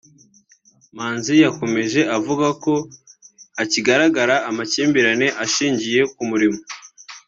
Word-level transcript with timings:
Manzi 0.95 1.33
yakomeje 1.45 2.01
avuga 2.17 2.47
ko 2.63 2.73
hakigaragara 3.57 4.35
amakimbirane 4.49 5.27
ashingiye 5.43 6.01
ku 6.13 6.21
murimo 6.29 6.59